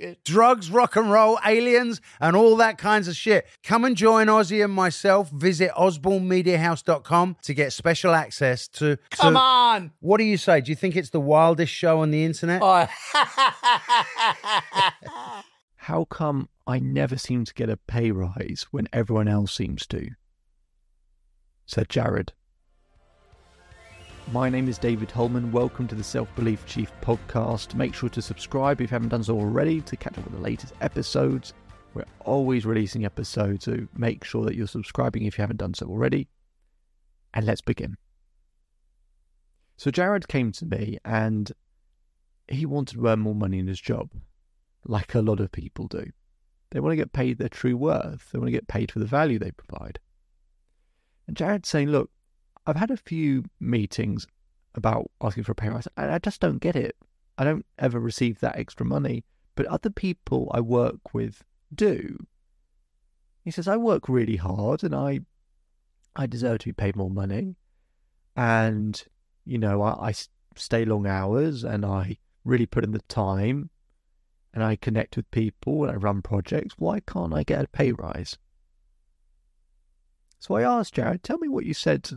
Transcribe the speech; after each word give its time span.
shit. 0.00 0.24
Drugs, 0.24 0.70
rock 0.70 0.96
and 0.96 1.10
roll, 1.10 1.38
aliens, 1.44 2.00
and 2.20 2.36
all 2.36 2.56
that 2.56 2.78
kinds 2.78 3.08
of 3.08 3.16
shit. 3.16 3.46
Come 3.62 3.84
and 3.84 3.96
join 3.96 4.26
Ozzy 4.28 4.62
and 4.64 4.72
myself. 4.72 5.30
Visit 5.30 5.70
osbornemediahouse.com 5.72 7.36
to 7.42 7.54
get 7.54 7.72
special 7.72 8.14
access 8.14 8.68
to. 8.68 8.96
to- 8.96 9.16
Come 9.16 9.36
on! 9.36 9.92
What 10.00 10.18
do 10.18 10.24
you 10.24 10.36
say? 10.36 10.60
Do 10.60 10.70
you 10.70 10.76
think 10.76 10.96
it's 10.96 11.10
the 11.10 11.20
wildest 11.20 11.72
show 11.72 12.00
on 12.00 12.10
the 12.10 12.24
internet? 12.24 12.60
Oh. 12.62 12.86
How 15.76 16.04
come 16.04 16.48
I 16.66 16.78
never 16.78 17.16
seem 17.16 17.44
to 17.46 17.54
get 17.54 17.70
a 17.70 17.76
pay 17.76 18.10
rise 18.10 18.66
when 18.70 18.88
everyone 18.92 19.28
else 19.28 19.54
seems 19.54 19.86
to? 19.88 20.10
Said 21.66 21.88
Jared. 21.88 22.32
My 24.32 24.50
name 24.50 24.68
is 24.68 24.76
David 24.76 25.10
Hulman. 25.10 25.52
Welcome 25.52 25.88
to 25.88 25.94
the 25.94 26.04
Self 26.04 26.28
Belief 26.36 26.66
Chief 26.66 26.92
podcast. 27.00 27.74
Make 27.74 27.94
sure 27.94 28.10
to 28.10 28.20
subscribe 28.20 28.78
if 28.78 28.90
you 28.90 28.94
haven't 28.94 29.08
done 29.08 29.24
so 29.24 29.38
already 29.38 29.80
to 29.80 29.96
catch 29.96 30.18
up 30.18 30.24
with 30.24 30.34
the 30.34 30.40
latest 30.40 30.74
episodes. 30.82 31.54
We're 31.94 32.04
always 32.26 32.66
releasing 32.66 33.06
episodes, 33.06 33.64
so 33.64 33.78
make 33.96 34.24
sure 34.24 34.44
that 34.44 34.54
you're 34.54 34.66
subscribing 34.66 35.24
if 35.24 35.38
you 35.38 35.42
haven't 35.42 35.56
done 35.56 35.72
so 35.72 35.86
already. 35.86 36.28
And 37.32 37.46
let's 37.46 37.62
begin. 37.62 37.96
So, 39.78 39.90
Jared 39.90 40.28
came 40.28 40.52
to 40.52 40.66
me 40.66 40.98
and 41.06 41.50
he 42.48 42.66
wanted 42.66 42.98
to 42.98 43.06
earn 43.06 43.20
more 43.20 43.34
money 43.34 43.58
in 43.58 43.66
his 43.66 43.80
job 43.80 44.10
like 44.84 45.14
a 45.14 45.22
lot 45.22 45.40
of 45.40 45.50
people 45.52 45.86
do. 45.86 46.04
They 46.70 46.80
want 46.80 46.92
to 46.92 46.96
get 46.96 47.14
paid 47.14 47.38
their 47.38 47.48
true 47.48 47.78
worth. 47.78 48.30
They 48.30 48.38
want 48.38 48.48
to 48.48 48.52
get 48.52 48.68
paid 48.68 48.92
for 48.92 48.98
the 48.98 49.06
value 49.06 49.38
they 49.38 49.52
provide. 49.52 49.98
And 51.26 51.34
Jared's 51.34 51.70
saying, 51.70 51.88
look, 51.88 52.10
I've 52.68 52.76
had 52.76 52.90
a 52.90 52.98
few 52.98 53.44
meetings 53.58 54.26
about 54.74 55.10
asking 55.22 55.44
for 55.44 55.52
a 55.52 55.54
pay 55.54 55.70
rise, 55.70 55.88
and 55.96 56.10
I 56.10 56.18
just 56.18 56.38
don't 56.38 56.58
get 56.58 56.76
it. 56.76 56.96
I 57.38 57.44
don't 57.44 57.64
ever 57.78 57.98
receive 57.98 58.40
that 58.40 58.58
extra 58.58 58.84
money, 58.84 59.24
but 59.54 59.64
other 59.66 59.88
people 59.88 60.50
I 60.52 60.60
work 60.60 61.14
with 61.14 61.44
do. 61.74 62.26
He 63.42 63.50
says, 63.50 63.68
I 63.68 63.78
work 63.78 64.06
really 64.06 64.36
hard 64.36 64.84
and 64.84 64.94
I 64.94 65.20
I 66.14 66.26
deserve 66.26 66.58
to 66.58 66.66
be 66.66 66.72
paid 66.74 66.94
more 66.94 67.10
money. 67.10 67.56
And, 68.36 69.02
you 69.46 69.56
know, 69.56 69.80
I, 69.80 70.08
I 70.08 70.14
stay 70.54 70.84
long 70.84 71.06
hours 71.06 71.64
and 71.64 71.86
I 71.86 72.18
really 72.44 72.66
put 72.66 72.84
in 72.84 72.92
the 72.92 73.00
time 73.08 73.70
and 74.52 74.62
I 74.62 74.76
connect 74.76 75.16
with 75.16 75.30
people 75.30 75.84
and 75.84 75.92
I 75.92 75.94
run 75.94 76.20
projects, 76.20 76.74
why 76.76 77.00
can't 77.00 77.32
I 77.32 77.44
get 77.44 77.64
a 77.64 77.68
pay 77.68 77.92
rise? 77.92 78.36
So 80.38 80.56
I 80.56 80.62
asked 80.62 80.94
Jared, 80.94 81.22
tell 81.22 81.38
me 81.38 81.48
what 81.48 81.64
you 81.64 81.72
said, 81.72 82.10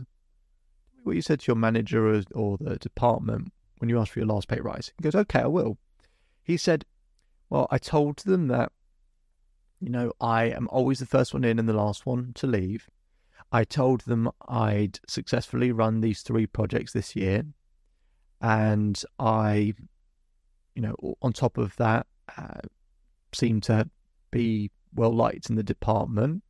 what 1.02 1.16
you 1.16 1.22
said 1.22 1.40
to 1.40 1.46
your 1.48 1.56
manager 1.56 2.14
or, 2.14 2.22
or 2.34 2.58
the 2.58 2.76
department 2.76 3.52
when 3.78 3.88
you 3.88 3.98
asked 3.98 4.12
for 4.12 4.20
your 4.20 4.28
last 4.28 4.48
pay 4.48 4.60
rise. 4.60 4.92
He 4.96 5.02
goes, 5.02 5.14
okay, 5.14 5.40
I 5.40 5.46
will. 5.46 5.78
He 6.42 6.56
said, 6.56 6.84
well, 7.50 7.66
I 7.70 7.78
told 7.78 8.18
them 8.18 8.48
that, 8.48 8.72
you 9.80 9.90
know, 9.90 10.12
I 10.20 10.44
am 10.44 10.68
always 10.68 10.98
the 11.00 11.06
first 11.06 11.34
one 11.34 11.44
in 11.44 11.58
and 11.58 11.68
the 11.68 11.72
last 11.72 12.06
one 12.06 12.32
to 12.36 12.46
leave. 12.46 12.88
I 13.50 13.64
told 13.64 14.02
them 14.02 14.30
I'd 14.48 15.00
successfully 15.06 15.72
run 15.72 16.00
these 16.00 16.22
three 16.22 16.46
projects 16.46 16.92
this 16.92 17.14
year. 17.14 17.44
And 18.40 19.00
I, 19.18 19.74
you 20.74 20.82
know, 20.82 21.16
on 21.20 21.32
top 21.32 21.58
of 21.58 21.76
that, 21.76 22.06
uh, 22.36 22.60
seem 23.34 23.60
to 23.62 23.88
be 24.30 24.70
well 24.94 25.14
liked 25.14 25.50
in 25.50 25.56
the 25.56 25.62
department 25.62 26.42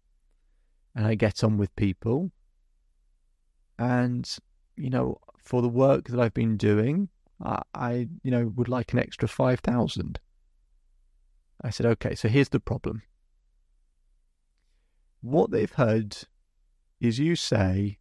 and 0.94 1.06
I 1.06 1.14
get 1.14 1.42
on 1.42 1.56
with 1.56 1.74
people. 1.76 2.30
And, 3.82 4.32
you 4.76 4.90
know, 4.90 5.18
for 5.38 5.60
the 5.60 5.68
work 5.68 6.06
that 6.06 6.20
I've 6.20 6.34
been 6.34 6.56
doing, 6.56 7.08
I, 7.42 7.62
I 7.74 8.08
you 8.22 8.30
know, 8.30 8.52
would 8.54 8.68
like 8.68 8.92
an 8.92 9.00
extra 9.00 9.26
5,000. 9.26 10.20
I 11.64 11.70
said, 11.70 11.86
okay, 11.86 12.14
so 12.14 12.28
here's 12.28 12.50
the 12.50 12.60
problem. 12.60 13.02
What 15.20 15.50
they've 15.50 15.72
heard 15.72 16.16
is 17.00 17.18
you 17.18 17.34
say, 17.34 17.98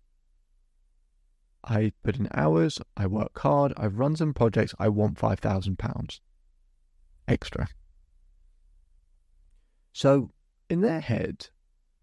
I 1.63 1.93
put 2.03 2.17
in 2.17 2.27
hours, 2.31 2.79
I 2.95 3.07
work 3.07 3.39
hard, 3.39 3.73
I've 3.75 3.97
run 3.97 4.15
some 4.15 4.35
projects, 4.35 4.75
I 4.77 4.87
want 4.89 5.17
£5,000 5.17 6.19
extra. 7.27 7.67
So, 9.93 10.29
in 10.69 10.81
their 10.81 11.01
head, 11.01 11.47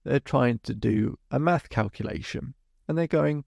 they're 0.02 0.18
trying 0.18 0.58
to 0.64 0.74
do 0.74 1.16
a 1.30 1.38
math 1.38 1.68
calculation 1.68 2.54
and 2.88 2.98
they're 2.98 3.06
going, 3.06 3.44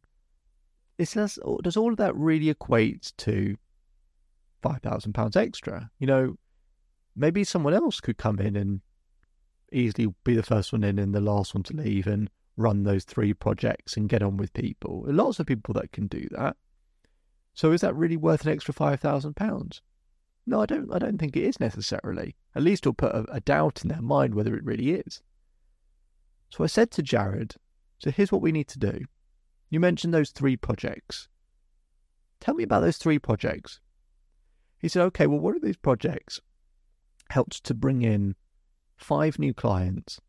this, 1.05 1.39
oh, 1.43 1.57
does 1.57 1.77
all 1.77 1.91
of 1.91 1.97
that 1.97 2.15
really 2.15 2.49
equate 2.49 3.13
to 3.17 3.57
£5,000 4.63 5.35
extra? 5.35 5.89
You 5.99 6.07
know, 6.07 6.35
maybe 7.15 7.43
someone 7.43 7.73
else 7.73 7.99
could 7.99 8.17
come 8.17 8.39
in 8.39 8.55
and 8.55 8.81
easily 9.71 10.13
be 10.23 10.35
the 10.35 10.43
first 10.43 10.71
one 10.71 10.83
in 10.83 10.99
and 10.99 11.13
the 11.13 11.21
last 11.21 11.53
one 11.53 11.63
to 11.63 11.75
leave 11.75 12.07
and 12.07 12.29
run 12.57 12.83
those 12.83 13.03
three 13.03 13.33
projects 13.33 13.97
and 13.97 14.09
get 14.09 14.21
on 14.21 14.37
with 14.37 14.53
people. 14.53 15.03
Lots 15.07 15.39
of 15.39 15.45
people 15.45 15.73
that 15.73 15.91
can 15.91 16.07
do 16.07 16.27
that. 16.31 16.55
So 17.53 17.71
is 17.71 17.81
that 17.81 17.95
really 17.95 18.17
worth 18.17 18.45
an 18.45 18.51
extra 18.51 18.73
five 18.73 18.99
thousand 18.99 19.35
pounds? 19.35 19.81
No, 20.45 20.61
I 20.61 20.65
don't. 20.65 20.93
I 20.93 20.99
don't 20.99 21.17
think 21.17 21.35
it 21.35 21.43
is 21.43 21.59
necessarily. 21.59 22.35
At 22.55 22.63
least 22.63 22.83
it'll 22.83 22.93
put 22.93 23.13
a, 23.13 23.25
a 23.31 23.41
doubt 23.41 23.81
in 23.83 23.89
their 23.89 24.01
mind 24.01 24.33
whether 24.33 24.55
it 24.55 24.63
really 24.63 24.91
is. 24.91 25.21
So 26.49 26.63
I 26.63 26.67
said 26.67 26.91
to 26.91 27.03
Jared, 27.03 27.55
"So 27.99 28.09
here's 28.11 28.31
what 28.31 28.41
we 28.41 28.51
need 28.51 28.67
to 28.69 28.79
do. 28.79 29.05
You 29.71 29.79
mentioned 29.79 30.13
those 30.13 30.29
three 30.29 30.57
projects. 30.57 31.27
Tell 32.39 32.53
me 32.53 32.63
about 32.63 32.81
those 32.81 32.97
three 32.97 33.17
projects." 33.17 33.79
He 34.77 34.87
said, 34.87 35.01
"Okay, 35.05 35.25
well, 35.25 35.39
what 35.39 35.55
are 35.55 35.59
these 35.59 35.77
projects? 35.77 36.41
Helped 37.29 37.63
to 37.63 37.73
bring 37.73 38.03
in 38.03 38.35
five 38.97 39.39
new 39.39 39.53
clients, 39.53 40.19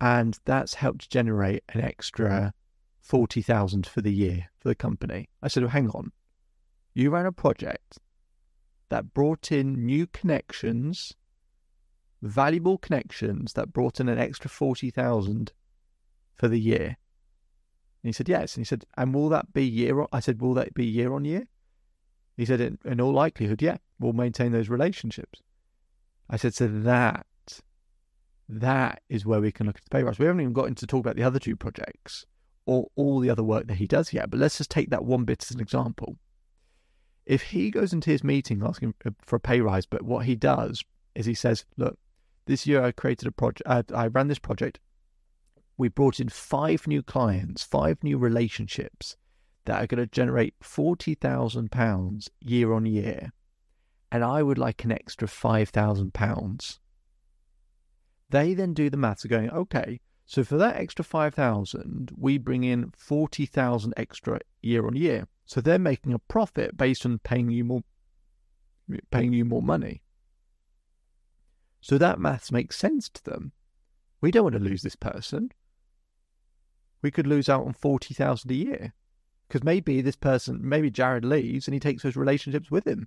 and 0.00 0.38
that's 0.46 0.74
helped 0.74 1.10
generate 1.10 1.64
an 1.70 1.80
extra 1.80 2.54
forty 3.00 3.42
thousand 3.42 3.86
for 3.86 4.00
the 4.00 4.14
year 4.14 4.50
for 4.56 4.68
the 4.68 4.74
company." 4.74 5.28
I 5.42 5.48
said, 5.48 5.64
well, 5.64 5.70
"Hang 5.70 5.90
on." 5.90 6.12
You 6.94 7.10
ran 7.10 7.26
a 7.26 7.32
project 7.32 7.98
that 8.88 9.14
brought 9.14 9.50
in 9.50 9.84
new 9.84 10.06
connections, 10.06 11.14
valuable 12.20 12.78
connections 12.78 13.54
that 13.54 13.72
brought 13.72 13.98
in 13.98 14.08
an 14.08 14.18
extra 14.18 14.50
40,000 14.50 15.52
for 16.34 16.46
the 16.46 16.60
year. 16.60 16.98
And 18.02 18.08
he 18.08 18.12
said, 18.12 18.28
yes. 18.28 18.56
And 18.56 18.62
he 18.62 18.68
said, 18.68 18.84
and 18.96 19.14
will 19.14 19.28
that 19.28 19.52
be 19.52 19.64
year 19.64 20.00
on? 20.00 20.08
I 20.12 20.20
said, 20.20 20.40
will 20.40 20.54
that 20.54 20.74
be 20.74 20.84
year 20.84 21.12
on 21.12 21.24
year? 21.24 21.46
He 22.36 22.44
said, 22.44 22.60
in, 22.60 22.78
in 22.84 23.00
all 23.00 23.12
likelihood, 23.12 23.62
yeah, 23.62 23.76
we'll 23.98 24.12
maintain 24.12 24.52
those 24.52 24.68
relationships. 24.68 25.40
I 26.28 26.36
said, 26.36 26.54
so 26.54 26.66
that, 26.66 27.26
that 28.48 29.02
is 29.08 29.26
where 29.26 29.40
we 29.40 29.52
can 29.52 29.66
look 29.66 29.76
at 29.76 29.84
the 29.84 29.90
pay 29.90 30.02
rise. 30.02 30.18
We 30.18 30.26
haven't 30.26 30.40
even 30.40 30.52
got 30.52 30.68
into 30.68 30.86
talk 30.86 31.00
about 31.00 31.16
the 31.16 31.22
other 31.22 31.38
two 31.38 31.56
projects 31.56 32.26
or 32.64 32.88
all 32.96 33.20
the 33.20 33.30
other 33.30 33.42
work 33.42 33.66
that 33.66 33.76
he 33.76 33.86
does 33.86 34.12
yet, 34.12 34.30
but 34.30 34.40
let's 34.40 34.58
just 34.58 34.70
take 34.70 34.90
that 34.90 35.04
one 35.04 35.24
bit 35.24 35.44
as 35.44 35.50
an 35.50 35.60
example 35.60 36.16
if 37.26 37.42
he 37.42 37.70
goes 37.70 37.92
into 37.92 38.10
his 38.10 38.24
meeting 38.24 38.62
asking 38.64 38.94
for 39.22 39.36
a 39.36 39.40
pay 39.40 39.60
rise, 39.60 39.86
but 39.86 40.02
what 40.02 40.26
he 40.26 40.34
does 40.34 40.84
is 41.14 41.26
he 41.26 41.34
says, 41.34 41.64
"Look, 41.76 41.98
this 42.46 42.66
year 42.66 42.82
I 42.82 42.92
created 42.92 43.28
a 43.28 43.32
project. 43.32 43.62
Uh, 43.66 43.82
I 43.94 44.08
ran 44.08 44.28
this 44.28 44.38
project. 44.38 44.80
We 45.76 45.88
brought 45.88 46.20
in 46.20 46.28
five 46.28 46.86
new 46.86 47.02
clients, 47.02 47.62
five 47.62 48.02
new 48.02 48.18
relationships 48.18 49.16
that 49.64 49.82
are 49.82 49.86
going 49.86 50.00
to 50.00 50.06
generate 50.06 50.54
forty 50.60 51.14
thousand 51.14 51.70
pounds 51.70 52.30
year 52.40 52.72
on 52.72 52.86
year, 52.86 53.32
and 54.10 54.22
I 54.22 54.42
would 54.42 54.58
like 54.58 54.84
an 54.84 54.92
extra 54.92 55.28
five 55.28 55.70
thousand 55.70 56.14
pounds." 56.14 56.78
They 58.30 58.54
then 58.54 58.74
do 58.74 58.88
the 58.88 58.96
maths 58.96 59.24
of 59.24 59.30
going, 59.30 59.50
okay, 59.50 60.00
so 60.24 60.44
for 60.44 60.56
that 60.56 60.76
extra 60.76 61.04
five 61.04 61.34
thousand, 61.34 62.12
we 62.16 62.38
bring 62.38 62.64
in 62.64 62.92
forty 62.96 63.44
thousand 63.44 63.94
extra 63.96 64.40
year 64.62 64.86
on 64.86 64.96
year. 64.96 65.26
So 65.44 65.60
they're 65.60 65.78
making 65.78 66.14
a 66.14 66.18
profit 66.18 66.76
based 66.76 67.04
on 67.04 67.18
paying 67.18 67.50
you 67.50 67.64
more 67.64 67.82
paying 69.10 69.32
you 69.32 69.44
more 69.44 69.62
money. 69.62 70.02
So 71.80 71.98
that 71.98 72.18
maths 72.18 72.52
makes 72.52 72.78
sense 72.78 73.08
to 73.10 73.24
them. 73.24 73.52
We 74.20 74.30
don't 74.30 74.44
want 74.44 74.54
to 74.54 74.60
lose 74.60 74.82
this 74.82 74.96
person. 74.96 75.50
We 77.02 77.10
could 77.10 77.26
lose 77.26 77.48
out 77.48 77.66
on 77.66 77.72
40,000 77.72 78.50
a 78.50 78.54
year. 78.54 78.94
Because 79.48 79.64
maybe 79.64 80.00
this 80.00 80.16
person, 80.16 80.60
maybe 80.62 80.90
Jared 80.90 81.24
leaves 81.24 81.66
and 81.66 81.74
he 81.74 81.80
takes 81.80 82.02
those 82.02 82.16
relationships 82.16 82.70
with 82.70 82.86
him. 82.86 83.06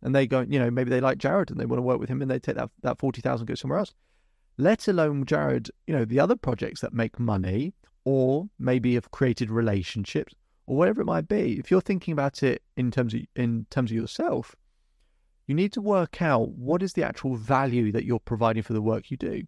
And 0.00 0.14
they 0.14 0.26
go, 0.26 0.40
you 0.48 0.58
know, 0.58 0.70
maybe 0.70 0.90
they 0.90 1.00
like 1.00 1.18
Jared 1.18 1.50
and 1.50 1.60
they 1.60 1.66
want 1.66 1.78
to 1.78 1.82
work 1.82 2.00
with 2.00 2.08
him 2.08 2.22
and 2.22 2.30
they 2.30 2.38
take 2.38 2.56
that, 2.56 2.70
that 2.82 2.98
40,000 2.98 3.46
go 3.46 3.54
somewhere 3.54 3.80
else. 3.80 3.92
Let 4.56 4.88
alone 4.88 5.24
Jared, 5.26 5.70
you 5.86 5.94
know, 5.94 6.04
the 6.04 6.20
other 6.20 6.36
projects 6.36 6.80
that 6.80 6.94
make 6.94 7.18
money 7.18 7.74
or 8.04 8.48
maybe 8.58 8.94
have 8.94 9.10
created 9.10 9.50
relationships 9.50 10.34
or 10.66 10.76
whatever 10.76 11.00
it 11.00 11.06
might 11.06 11.28
be. 11.28 11.58
If 11.58 11.70
you're 11.70 11.80
thinking 11.80 12.12
about 12.12 12.42
it 12.42 12.62
in 12.76 12.90
terms 12.90 13.14
of 13.14 13.20
in 13.36 13.66
terms 13.70 13.90
of 13.90 13.96
yourself, 13.96 14.54
you 15.46 15.54
need 15.54 15.72
to 15.72 15.80
work 15.80 16.22
out 16.22 16.50
what 16.50 16.82
is 16.82 16.92
the 16.92 17.04
actual 17.04 17.36
value 17.36 17.92
that 17.92 18.04
you're 18.04 18.20
providing 18.20 18.62
for 18.62 18.72
the 18.72 18.82
work 18.82 19.10
you 19.10 19.16
do. 19.16 19.42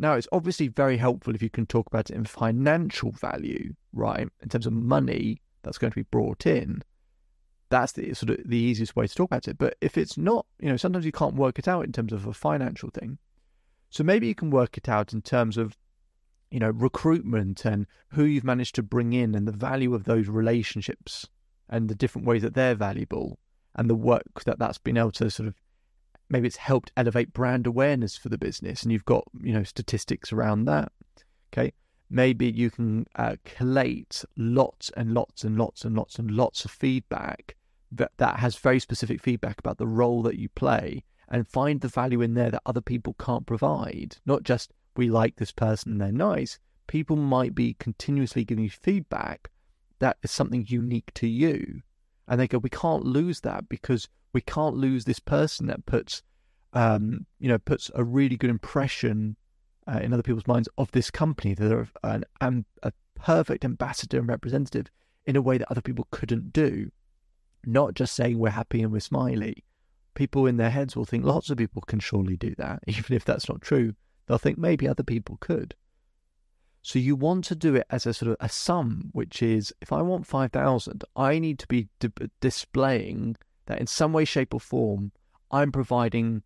Now, 0.00 0.14
it's 0.14 0.26
obviously 0.32 0.68
very 0.68 0.96
helpful 0.96 1.34
if 1.34 1.42
you 1.42 1.50
can 1.50 1.66
talk 1.66 1.86
about 1.86 2.08
it 2.08 2.16
in 2.16 2.24
financial 2.24 3.12
value, 3.12 3.74
right? 3.92 4.26
In 4.40 4.48
terms 4.48 4.64
of 4.64 4.72
money 4.72 5.42
that's 5.62 5.76
going 5.76 5.90
to 5.90 5.94
be 5.94 6.08
brought 6.10 6.46
in. 6.46 6.82
That's 7.68 7.92
the 7.92 8.14
sort 8.14 8.30
of 8.30 8.38
the 8.48 8.56
easiest 8.56 8.96
way 8.96 9.06
to 9.06 9.14
talk 9.14 9.28
about 9.28 9.46
it. 9.46 9.58
But 9.58 9.76
if 9.82 9.98
it's 9.98 10.16
not, 10.16 10.46
you 10.58 10.70
know, 10.70 10.78
sometimes 10.78 11.04
you 11.04 11.12
can't 11.12 11.34
work 11.34 11.58
it 11.58 11.68
out 11.68 11.84
in 11.84 11.92
terms 11.92 12.14
of 12.14 12.26
a 12.26 12.32
financial 12.32 12.88
thing. 12.88 13.18
So 13.90 14.02
maybe 14.02 14.26
you 14.26 14.34
can 14.34 14.50
work 14.50 14.78
it 14.78 14.88
out 14.88 15.12
in 15.12 15.20
terms 15.20 15.58
of, 15.58 15.76
you 16.50 16.60
know, 16.60 16.70
recruitment 16.70 17.66
and 17.66 17.86
who 18.12 18.24
you've 18.24 18.42
managed 18.42 18.76
to 18.76 18.82
bring 18.82 19.12
in 19.12 19.34
and 19.34 19.46
the 19.46 19.52
value 19.52 19.94
of 19.94 20.04
those 20.04 20.28
relationships 20.28 21.28
and 21.68 21.90
the 21.90 21.94
different 21.94 22.26
ways 22.26 22.40
that 22.40 22.54
they're 22.54 22.74
valuable 22.74 23.38
and 23.76 23.90
the 23.90 23.94
work 23.94 24.44
that 24.46 24.58
that's 24.58 24.78
been 24.78 24.96
able 24.96 25.12
to 25.12 25.30
sort 25.30 25.46
of 25.46 25.60
maybe 26.30 26.46
it's 26.46 26.56
helped 26.56 26.92
elevate 26.96 27.32
brand 27.32 27.66
awareness 27.66 28.16
for 28.16 28.28
the 28.28 28.38
business 28.38 28.82
and 28.82 28.92
you've 28.92 29.04
got 29.04 29.24
you 29.42 29.52
know 29.52 29.64
statistics 29.64 30.32
around 30.32 30.64
that 30.64 30.92
okay? 31.52 31.72
Maybe 32.08 32.50
you 32.50 32.70
can 32.70 33.06
uh, 33.16 33.36
collate 33.44 34.24
lots 34.36 34.90
and 34.96 35.14
lots 35.14 35.44
and 35.44 35.56
lots 35.56 35.84
and 35.84 35.96
lots 35.96 36.18
and 36.18 36.30
lots 36.30 36.64
of 36.64 36.70
feedback 36.70 37.54
that, 37.92 38.12
that 38.16 38.40
has 38.40 38.56
very 38.56 38.80
specific 38.80 39.22
feedback 39.22 39.58
about 39.58 39.78
the 39.78 39.86
role 39.86 40.22
that 40.22 40.38
you 40.38 40.48
play 40.50 41.04
and 41.28 41.46
find 41.46 41.80
the 41.80 41.88
value 41.88 42.20
in 42.20 42.34
there 42.34 42.50
that 42.50 42.62
other 42.66 42.80
people 42.80 43.14
can't 43.14 43.46
provide. 43.46 44.16
Not 44.26 44.42
just 44.42 44.72
we 44.96 45.08
like 45.08 45.36
this 45.36 45.52
person 45.52 45.92
and 45.92 46.00
they're 46.00 46.12
nice. 46.12 46.58
People 46.88 47.16
might 47.16 47.54
be 47.54 47.74
continuously 47.74 48.44
giving 48.44 48.64
you 48.64 48.70
feedback 48.70 49.50
that 50.00 50.16
is 50.22 50.30
something 50.32 50.64
unique 50.68 51.12
to 51.14 51.28
you 51.28 51.82
and 52.26 52.40
they 52.40 52.48
go, 52.48 52.58
we 52.58 52.70
can't 52.70 53.04
lose 53.04 53.40
that 53.40 53.68
because 53.68 54.08
we 54.32 54.40
can't 54.40 54.76
lose 54.76 55.04
this 55.04 55.20
person 55.20 55.66
that 55.66 55.86
puts, 55.86 56.22
um, 56.72 57.26
you 57.38 57.48
know, 57.48 57.58
puts 57.58 57.90
a 57.94 58.04
really 58.04 58.36
good 58.36 58.50
impression 58.50 59.36
uh, 59.86 59.98
in 59.98 60.12
other 60.12 60.22
people's 60.22 60.46
minds 60.46 60.68
of 60.78 60.90
this 60.92 61.10
company. 61.10 61.54
They're 61.54 61.88
an, 62.02 62.24
an, 62.40 62.64
a 62.82 62.92
perfect 63.14 63.64
ambassador 63.64 64.18
and 64.18 64.28
representative 64.28 64.86
in 65.26 65.36
a 65.36 65.42
way 65.42 65.58
that 65.58 65.70
other 65.70 65.82
people 65.82 66.06
couldn't 66.10 66.52
do. 66.52 66.90
Not 67.66 67.94
just 67.94 68.14
saying 68.14 68.38
we're 68.38 68.50
happy 68.50 68.82
and 68.82 68.92
we're 68.92 69.00
smiley. 69.00 69.64
People 70.14 70.46
in 70.46 70.56
their 70.56 70.70
heads 70.70 70.96
will 70.96 71.04
think 71.04 71.24
lots 71.24 71.50
of 71.50 71.58
people 71.58 71.82
can 71.82 72.00
surely 72.00 72.36
do 72.36 72.54
that, 72.56 72.80
even 72.86 73.16
if 73.16 73.24
that's 73.24 73.48
not 73.48 73.60
true. 73.60 73.94
They'll 74.26 74.38
think 74.38 74.58
maybe 74.58 74.86
other 74.86 75.02
people 75.02 75.38
could. 75.40 75.74
So 76.82 76.98
you 76.98 77.14
want 77.14 77.44
to 77.46 77.54
do 77.54 77.74
it 77.74 77.86
as 77.90 78.06
a 78.06 78.14
sort 78.14 78.30
of 78.30 78.36
a 78.40 78.48
sum, 78.48 79.10
which 79.12 79.42
is 79.42 79.72
if 79.82 79.92
I 79.92 80.00
want 80.00 80.26
5,000, 80.26 81.04
I 81.14 81.38
need 81.38 81.58
to 81.58 81.66
be 81.66 81.88
di- 81.98 82.10
displaying 82.40 83.36
that 83.70 83.80
in 83.80 83.86
some 83.86 84.12
way, 84.12 84.24
shape, 84.24 84.52
or 84.52 84.60
form, 84.60 85.12
I'm 85.50 85.72
providing 85.72 86.42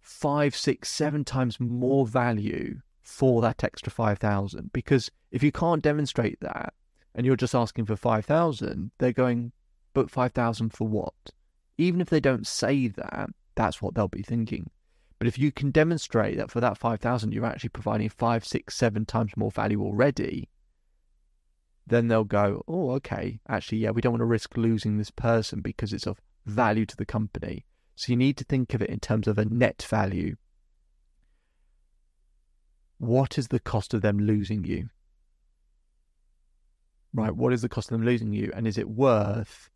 five, 0.00 0.56
six, 0.56 0.88
seven 0.88 1.24
times 1.24 1.60
more 1.60 2.06
value 2.06 2.80
for 3.02 3.42
that 3.42 3.64
extra 3.64 3.90
5,000. 3.90 4.70
Because 4.72 5.10
if 5.30 5.42
you 5.42 5.52
can't 5.52 5.82
demonstrate 5.82 6.40
that 6.40 6.72
and 7.14 7.26
you're 7.26 7.36
just 7.36 7.54
asking 7.54 7.86
for 7.86 7.96
5,000, 7.96 8.92
they're 8.98 9.12
going, 9.12 9.52
but 9.92 10.10
5,000 10.10 10.70
for 10.70 10.86
what? 10.86 11.14
Even 11.76 12.00
if 12.00 12.08
they 12.08 12.20
don't 12.20 12.46
say 12.46 12.88
that, 12.88 13.30
that's 13.56 13.82
what 13.82 13.94
they'll 13.94 14.08
be 14.08 14.22
thinking. 14.22 14.70
But 15.18 15.26
if 15.26 15.38
you 15.38 15.52
can 15.52 15.70
demonstrate 15.70 16.36
that 16.38 16.50
for 16.50 16.60
that 16.60 16.78
5,000, 16.78 17.32
you're 17.32 17.44
actually 17.44 17.70
providing 17.70 18.08
five, 18.08 18.44
six, 18.44 18.76
seven 18.76 19.04
times 19.04 19.36
more 19.36 19.50
value 19.50 19.82
already, 19.82 20.48
then 21.90 22.08
they'll 22.08 22.24
go, 22.24 22.64
oh, 22.66 22.90
okay, 22.92 23.40
actually, 23.48 23.78
yeah, 23.78 23.90
we 23.90 24.00
don't 24.00 24.12
want 24.12 24.20
to 24.20 24.26
risk 24.26 24.56
losing 24.56 24.96
this 24.96 25.10
person 25.10 25.60
because 25.60 25.92
it's 25.92 26.06
of 26.06 26.20
value 26.46 26.86
to 26.86 26.96
the 26.96 27.04
company. 27.04 27.66
So 27.96 28.12
you 28.12 28.16
need 28.16 28.38
to 28.38 28.44
think 28.44 28.72
of 28.72 28.80
it 28.80 28.88
in 28.88 29.00
terms 29.00 29.28
of 29.28 29.38
a 29.38 29.44
net 29.44 29.82
value. 29.82 30.36
What 32.98 33.38
is 33.38 33.48
the 33.48 33.60
cost 33.60 33.92
of 33.92 34.02
them 34.02 34.18
losing 34.18 34.64
you? 34.64 34.88
Right, 37.12 37.34
what 37.34 37.52
is 37.52 37.62
the 37.62 37.68
cost 37.68 37.90
of 37.90 37.98
them 37.98 38.06
losing 38.06 38.32
you? 38.32 38.52
And 38.54 38.66
is 38.66 38.78
it 38.78 38.88
worth 38.88 39.68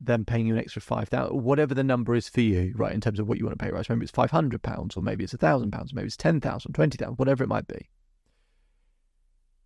them 0.00 0.24
paying 0.24 0.46
you 0.46 0.54
an 0.54 0.60
extra 0.60 0.82
five 0.82 1.08
thousand, 1.08 1.42
whatever 1.42 1.74
the 1.74 1.84
number 1.84 2.14
is 2.14 2.28
for 2.28 2.40
you, 2.42 2.72
right? 2.76 2.92
In 2.92 3.00
terms 3.00 3.18
of 3.18 3.28
what 3.28 3.38
you 3.38 3.46
want 3.46 3.58
to 3.58 3.64
pay, 3.64 3.70
right? 3.70 3.86
So 3.86 3.94
maybe 3.94 4.04
it's 4.04 4.12
five 4.12 4.30
hundred 4.30 4.62
pounds, 4.62 4.96
or 4.96 5.02
maybe 5.02 5.24
it's 5.24 5.32
a 5.32 5.38
thousand 5.38 5.70
pounds, 5.70 5.94
maybe 5.94 6.06
it's 6.06 6.16
ten 6.16 6.40
thousand, 6.40 6.72
twenty 6.72 6.98
thousand, 6.98 7.16
whatever 7.16 7.44
it 7.44 7.48
might 7.48 7.66
be. 7.66 7.88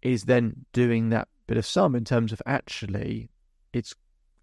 Is 0.03 0.25
then 0.25 0.67
doing 0.73 1.09
that 1.09 1.29
bit 1.51 1.57
of 1.57 1.67
sum 1.67 1.97
in 1.97 2.05
terms 2.05 2.31
of 2.31 2.41
actually, 2.47 3.29
it 3.73 3.93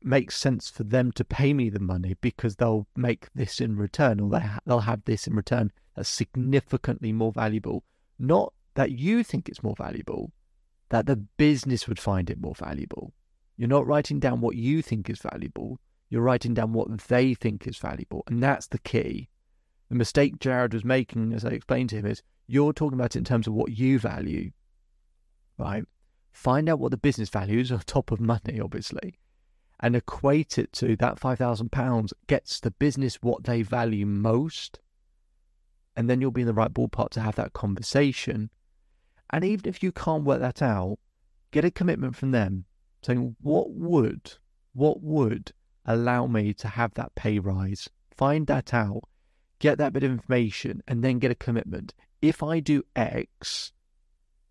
makes 0.03 0.35
sense 0.35 0.69
for 0.69 0.83
them 0.83 1.09
to 1.13 1.23
pay 1.23 1.53
me 1.53 1.69
the 1.69 1.79
money 1.79 2.17
because 2.19 2.57
they'll 2.57 2.85
make 2.97 3.29
this 3.33 3.61
in 3.61 3.77
return, 3.77 4.19
or 4.19 4.29
they 4.29 4.41
ha- 4.41 4.59
they'll 4.65 4.79
have 4.81 5.05
this 5.05 5.25
in 5.25 5.33
return 5.33 5.71
that's 5.95 6.09
significantly 6.09 7.13
more 7.13 7.31
valuable. 7.31 7.85
Not 8.19 8.51
that 8.73 8.91
you 8.91 9.23
think 9.23 9.47
it's 9.47 9.63
more 9.63 9.75
valuable, 9.77 10.33
that 10.89 11.05
the 11.05 11.15
business 11.15 11.87
would 11.87 11.97
find 11.97 12.29
it 12.29 12.41
more 12.41 12.55
valuable. 12.55 13.13
You're 13.55 13.69
not 13.69 13.87
writing 13.87 14.19
down 14.19 14.41
what 14.41 14.57
you 14.57 14.81
think 14.81 15.09
is 15.09 15.19
valuable. 15.19 15.79
You're 16.09 16.21
writing 16.21 16.53
down 16.53 16.73
what 16.73 16.89
they 17.07 17.33
think 17.33 17.67
is 17.67 17.77
valuable. 17.77 18.23
And 18.27 18.43
that's 18.43 18.67
the 18.67 18.79
key. 18.79 19.29
The 19.87 19.95
mistake 19.95 20.39
Jared 20.39 20.73
was 20.73 20.83
making, 20.83 21.31
as 21.31 21.45
I 21.45 21.51
explained 21.51 21.91
to 21.91 21.95
him, 21.95 22.05
is 22.05 22.21
you're 22.47 22.73
talking 22.73 22.99
about 22.99 23.15
it 23.15 23.19
in 23.19 23.23
terms 23.23 23.47
of 23.47 23.53
what 23.53 23.71
you 23.71 23.97
value, 23.97 24.51
right? 25.57 25.85
Find 26.37 26.69
out 26.69 26.79
what 26.79 26.91
the 26.91 26.97
business 26.97 27.29
values 27.29 27.71
on 27.71 27.79
top 27.87 28.11
of 28.11 28.19
money, 28.19 28.59
obviously, 28.63 29.17
and 29.79 29.95
equate 29.95 30.59
it 30.59 30.71
to 30.73 30.95
that 30.97 31.19
£5,000 31.19 32.13
gets 32.27 32.59
the 32.59 32.69
business 32.69 33.15
what 33.15 33.43
they 33.43 33.63
value 33.63 34.05
most. 34.05 34.79
And 35.95 36.07
then 36.07 36.21
you'll 36.21 36.29
be 36.29 36.41
in 36.41 36.47
the 36.47 36.53
right 36.53 36.71
ballpark 36.71 37.09
to 37.11 37.21
have 37.21 37.35
that 37.37 37.53
conversation. 37.53 38.51
And 39.31 39.43
even 39.43 39.67
if 39.67 39.81
you 39.81 39.91
can't 39.91 40.25
work 40.25 40.39
that 40.39 40.61
out, 40.61 40.99
get 41.49 41.65
a 41.65 41.71
commitment 41.71 42.15
from 42.15 42.29
them 42.29 42.65
saying 43.01 43.35
what 43.41 43.71
would 43.71 44.33
what 44.73 45.01
would 45.01 45.51
allow 45.85 46.27
me 46.27 46.53
to 46.53 46.67
have 46.67 46.93
that 46.93 47.15
pay 47.15 47.39
rise 47.39 47.89
find 48.11 48.45
that 48.45 48.73
out 48.73 49.01
get 49.59 49.77
that 49.77 49.93
bit 49.93 50.03
of 50.03 50.11
information 50.11 50.83
and 50.87 51.03
then 51.03 51.19
get 51.19 51.31
a 51.31 51.35
commitment 51.35 51.93
if 52.21 52.43
i 52.43 52.59
do 52.59 52.83
x 52.95 53.71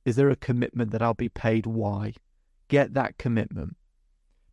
is 0.07 0.17
there 0.17 0.31
a 0.31 0.37
commitment 0.37 0.91
that 0.93 1.03
i'll 1.03 1.13
be 1.13 1.29
paid 1.29 1.67
y 1.67 2.15
get 2.69 2.95
that 2.95 3.19
commitment 3.19 3.77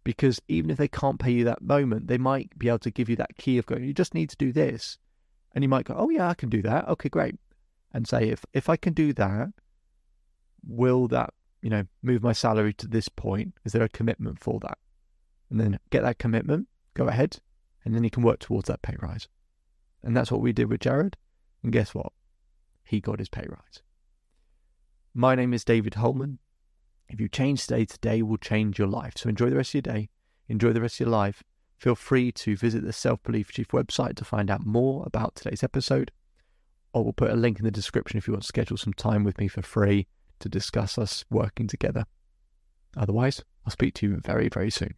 because 0.04 0.42
even 0.50 0.70
if 0.70 0.78
they 0.78 0.90
can't 0.90 1.20
pay 1.20 1.32
you 1.32 1.46
that 1.46 1.62
moment 1.62 2.08
they 2.08 2.18
might 2.18 2.58
be 2.60 2.68
able 2.68 2.78
to 2.78 2.92
give 2.92 3.08
you 3.10 3.16
that 3.16 3.38
key 3.38 3.58
of 3.58 3.66
going 3.66 3.84
you 3.84 3.94
just 3.94 4.14
need 4.14 4.30
to 4.30 4.36
do 4.36 4.52
this 4.52 4.98
and 5.56 5.64
you 5.64 5.70
might 5.70 5.86
go 5.86 5.96
oh 5.98 6.10
yeah 6.10 6.28
i 6.28 6.34
can 6.34 6.50
do 6.50 6.62
that 6.62 6.86
okay 6.90 7.08
great 7.08 7.36
and 7.94 8.06
say 8.06 8.28
if 8.28 8.44
if 8.52 8.68
i 8.68 8.76
can 8.76 8.92
do 8.92 9.14
that 9.14 9.48
will 10.66 11.08
that 11.08 11.34
you 11.64 11.70
know, 11.70 11.86
move 12.04 12.22
my 12.22 12.34
salary 12.34 12.74
to 12.74 12.88
this 12.88 13.08
point? 13.08 13.54
Is 13.64 13.72
there 13.72 13.84
a 13.84 13.90
commitment 13.90 14.38
for 14.38 14.60
that? 14.60 14.78
And 15.50 15.60
then 15.60 15.80
get 15.90 16.04
that 16.04 16.20
commitment, 16.20 16.68
go 16.94 17.08
ahead, 17.08 17.40
and 17.86 17.96
then 17.96 18.04
you 18.04 18.10
can 18.10 18.22
work 18.22 18.40
towards 18.40 18.68
that 18.68 18.82
pay 18.82 18.96
rise. 19.02 19.30
And 20.04 20.16
that's 20.16 20.30
what 20.30 20.42
we 20.42 20.52
did 20.52 20.70
with 20.70 20.82
Jared. 20.82 21.16
And 21.64 21.72
guess 21.72 21.96
what? 21.96 22.12
He 22.84 23.00
got 23.00 23.20
his 23.20 23.30
pay 23.30 23.46
rise. 23.48 23.82
My 25.16 25.36
name 25.36 25.54
is 25.54 25.64
David 25.64 25.94
Hulman. 25.94 26.40
If 27.08 27.22
you 27.22 27.30
change 27.30 27.68
today, 27.68 27.86
today 27.86 28.24
will 28.24 28.38
change 28.38 28.80
your 28.80 28.88
life. 28.88 29.14
So 29.16 29.30
enjoy 29.30 29.52
the 29.52 29.58
rest 29.58 29.70
of 29.70 29.86
your 29.86 29.94
day, 29.94 30.10
enjoy 30.48 30.74
the 30.74 30.82
rest 30.82 30.96
of 30.96 31.02
your 31.02 31.10
life. 31.10 31.44
Feel 31.78 31.94
free 31.94 32.32
to 32.32 32.58
visit 32.58 32.84
the 32.84 32.92
Self 32.92 33.22
Belief 33.22 33.52
Chief 33.52 33.68
website 33.68 34.16
to 34.16 34.26
find 34.26 34.50
out 34.50 34.66
more 34.66 35.04
about 35.06 35.36
today's 35.36 35.64
episode. 35.64 36.12
Or 36.94 37.04
we'll 37.04 37.14
put 37.14 37.30
a 37.30 37.36
link 37.36 37.60
in 37.60 37.66
the 37.66 37.70
description 37.70 38.18
if 38.18 38.28
you 38.28 38.34
want 38.34 38.42
to 38.42 38.48
schedule 38.48 38.78
some 38.78 38.94
time 38.94 39.24
with 39.24 39.38
me 39.38 39.48
for 39.48 39.62
free 39.62 40.08
to 40.40 40.50
discuss 40.50 40.98
us 40.98 41.24
working 41.30 41.68
together. 41.68 42.06
Otherwise, 42.98 43.44
I'll 43.68 43.72
speak 43.72 43.94
to 43.96 44.08
you 44.08 44.18
very, 44.18 44.50
very 44.50 44.72
soon. 44.72 44.96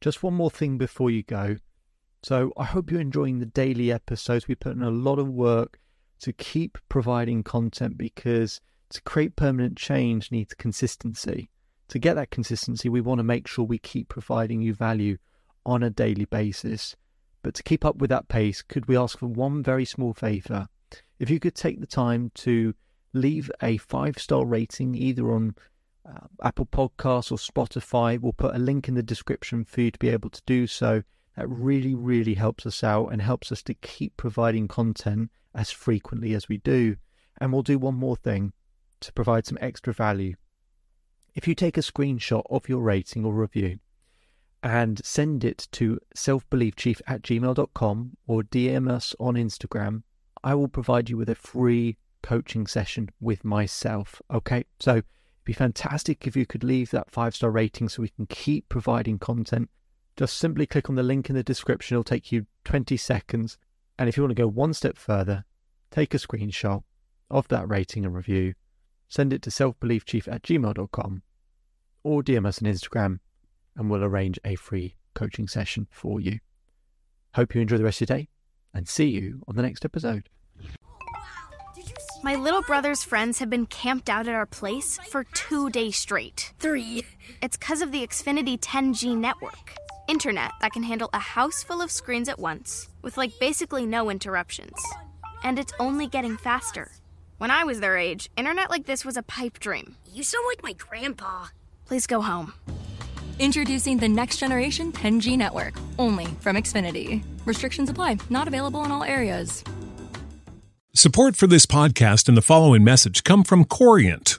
Just 0.00 0.24
one 0.24 0.34
more 0.34 0.50
thing 0.50 0.78
before 0.78 1.10
you 1.10 1.22
go. 1.22 1.58
So, 2.24 2.52
I 2.56 2.64
hope 2.64 2.90
you're 2.90 3.00
enjoying 3.00 3.38
the 3.38 3.46
daily 3.46 3.92
episodes. 3.92 4.48
We 4.48 4.56
put 4.56 4.74
in 4.74 4.82
a 4.82 4.90
lot 4.90 5.20
of 5.20 5.28
work 5.28 5.78
to 6.22 6.32
keep 6.32 6.78
providing 6.88 7.42
content 7.42 7.98
because 7.98 8.60
to 8.90 9.02
create 9.02 9.36
permanent 9.36 9.76
change 9.76 10.30
needs 10.30 10.54
consistency. 10.54 11.50
To 11.88 11.98
get 11.98 12.14
that 12.14 12.30
consistency, 12.30 12.88
we 12.88 13.00
want 13.00 13.18
to 13.18 13.24
make 13.24 13.46
sure 13.46 13.64
we 13.64 13.78
keep 13.78 14.08
providing 14.08 14.62
you 14.62 14.74
value 14.74 15.18
on 15.66 15.82
a 15.82 15.90
daily 15.90 16.24
basis. 16.24 16.96
But 17.42 17.54
to 17.54 17.62
keep 17.62 17.84
up 17.84 17.96
with 17.96 18.10
that 18.10 18.28
pace, 18.28 18.62
could 18.62 18.86
we 18.86 18.96
ask 18.96 19.18
for 19.18 19.26
one 19.26 19.62
very 19.62 19.84
small 19.84 20.14
favour? 20.14 20.68
If 21.18 21.28
you 21.28 21.40
could 21.40 21.54
take 21.54 21.80
the 21.80 21.86
time 21.86 22.30
to 22.36 22.74
leave 23.12 23.50
a 23.62 23.76
five 23.78 24.18
star 24.18 24.44
rating 24.44 24.94
either 24.94 25.32
on 25.32 25.54
uh, 26.08 26.26
Apple 26.42 26.66
Podcasts 26.66 27.30
or 27.30 27.36
Spotify. 27.36 28.18
We'll 28.18 28.32
put 28.32 28.54
a 28.54 28.58
link 28.58 28.88
in 28.88 28.94
the 28.94 29.02
description 29.02 29.64
for 29.64 29.82
you 29.82 29.90
to 29.90 29.98
be 29.98 30.08
able 30.08 30.30
to 30.30 30.42
do 30.46 30.66
so. 30.66 31.02
That 31.36 31.48
really, 31.48 31.94
really 31.94 32.34
helps 32.34 32.66
us 32.66 32.82
out 32.84 33.08
and 33.08 33.22
helps 33.22 33.52
us 33.52 33.62
to 33.64 33.74
keep 33.74 34.16
providing 34.16 34.68
content 34.68 35.30
as 35.54 35.70
frequently 35.70 36.34
as 36.34 36.48
we 36.48 36.58
do. 36.58 36.96
And 37.38 37.52
we'll 37.52 37.62
do 37.62 37.78
one 37.78 37.94
more 37.94 38.16
thing 38.16 38.52
to 39.00 39.12
provide 39.12 39.46
some 39.46 39.58
extra 39.60 39.92
value. 39.92 40.34
If 41.34 41.48
you 41.48 41.54
take 41.54 41.76
a 41.76 41.82
screenshot 41.82 42.42
of 42.50 42.68
your 42.68 42.82
rating 42.82 43.24
or 43.24 43.32
review 43.32 43.78
and 44.62 45.04
send 45.04 45.44
it 45.44 45.66
to 45.72 45.98
selfbeliefchief 46.14 47.00
at 47.06 47.22
gmail.com 47.22 48.16
or 48.26 48.42
DM 48.42 48.90
us 48.90 49.14
on 49.18 49.34
Instagram, 49.34 50.02
I 50.44 50.54
will 50.54 50.68
provide 50.68 51.08
you 51.08 51.16
with 51.16 51.30
a 51.30 51.34
free 51.34 51.96
coaching 52.22 52.66
session 52.66 53.10
with 53.20 53.44
myself. 53.44 54.20
Okay, 54.30 54.64
so 54.78 54.92
it'd 54.92 55.04
be 55.44 55.52
fantastic 55.52 56.26
if 56.26 56.36
you 56.36 56.46
could 56.46 56.64
leave 56.64 56.90
that 56.90 57.10
five 57.10 57.34
star 57.34 57.50
rating 57.50 57.88
so 57.88 58.02
we 58.02 58.08
can 58.08 58.26
keep 58.26 58.68
providing 58.68 59.18
content. 59.18 59.70
Just 60.16 60.36
simply 60.36 60.66
click 60.66 60.90
on 60.90 60.96
the 60.96 61.02
link 61.02 61.30
in 61.30 61.36
the 61.36 61.42
description, 61.42 61.94
it'll 61.94 62.04
take 62.04 62.30
you 62.30 62.46
20 62.64 62.96
seconds. 62.96 63.58
And 63.98 64.08
if 64.08 64.16
you 64.16 64.22
want 64.22 64.36
to 64.36 64.42
go 64.42 64.48
one 64.48 64.74
step 64.74 64.96
further, 64.96 65.44
take 65.90 66.14
a 66.14 66.18
screenshot 66.18 66.82
of 67.30 67.48
that 67.48 67.68
rating 67.68 68.04
and 68.04 68.14
review, 68.14 68.54
send 69.08 69.32
it 69.32 69.42
to 69.42 69.50
selfbeliefchief 69.50 70.32
at 70.32 70.42
gmail.com 70.42 71.22
or 72.04 72.22
DM 72.22 72.46
us 72.46 72.62
on 72.62 72.68
Instagram 72.70 73.18
and 73.76 73.90
we'll 73.90 74.04
arrange 74.04 74.38
a 74.44 74.54
free 74.54 74.96
coaching 75.14 75.48
session 75.48 75.86
for 75.90 76.20
you. 76.20 76.38
Hope 77.34 77.54
you 77.54 77.60
enjoy 77.60 77.78
the 77.78 77.84
rest 77.84 78.02
of 78.02 78.10
your 78.10 78.18
day 78.18 78.28
and 78.74 78.88
see 78.88 79.06
you 79.06 79.42
on 79.48 79.56
the 79.56 79.62
next 79.62 79.84
episode. 79.84 80.28
My 82.24 82.36
little 82.36 82.62
brother's 82.62 83.02
friends 83.02 83.40
have 83.40 83.50
been 83.50 83.66
camped 83.66 84.08
out 84.08 84.28
at 84.28 84.34
our 84.34 84.46
place 84.46 84.98
for 85.08 85.24
two 85.24 85.70
days 85.70 85.96
straight. 85.96 86.52
Three. 86.60 87.04
It's 87.42 87.56
because 87.56 87.82
of 87.82 87.90
the 87.90 88.06
Xfinity 88.06 88.60
10G 88.60 89.16
network. 89.16 89.74
Internet 90.08 90.52
that 90.60 90.72
can 90.72 90.82
handle 90.82 91.10
a 91.12 91.18
house 91.18 91.62
full 91.62 91.80
of 91.80 91.90
screens 91.90 92.28
at 92.28 92.38
once, 92.38 92.88
with 93.02 93.16
like 93.16 93.38
basically 93.38 93.86
no 93.86 94.10
interruptions. 94.10 94.76
And 95.44 95.58
it's 95.58 95.72
only 95.78 96.06
getting 96.06 96.36
faster. 96.36 96.90
When 97.38 97.50
I 97.50 97.64
was 97.64 97.80
their 97.80 97.96
age, 97.96 98.30
internet 98.36 98.70
like 98.70 98.86
this 98.86 99.04
was 99.04 99.16
a 99.16 99.22
pipe 99.22 99.58
dream. 99.60 99.96
You 100.12 100.22
sound 100.22 100.44
like 100.48 100.62
my 100.62 100.72
grandpa. 100.72 101.46
Please 101.86 102.06
go 102.06 102.20
home. 102.20 102.52
Introducing 103.38 103.98
the 103.98 104.08
next 104.08 104.38
generation 104.38 104.92
10G 104.92 105.36
network, 105.36 105.74
only 105.98 106.26
from 106.40 106.56
Xfinity. 106.56 107.22
Restrictions 107.44 107.90
apply, 107.90 108.18
not 108.30 108.46
available 108.46 108.84
in 108.84 108.92
all 108.92 109.04
areas. 109.04 109.64
Support 110.94 111.36
for 111.36 111.46
this 111.46 111.64
podcast 111.64 112.28
and 112.28 112.36
the 112.36 112.42
following 112.42 112.84
message 112.84 113.24
come 113.24 113.44
from 113.44 113.64
Corient. 113.64 114.38